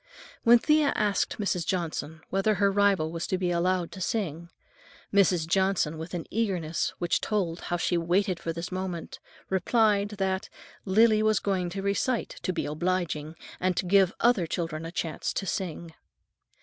[0.41, 1.63] When Thea asked Mrs.
[1.63, 4.49] Johnson whether her rival was to be allowed to sing,
[5.13, 5.45] Mrs.
[5.45, 9.19] Johnson, with an eagerness which told how she had waited for this moment,
[9.51, 10.49] replied that
[10.85, 15.31] "Lily was going to recite to be obliging, and to give other children a chance
[15.33, 15.93] to sing."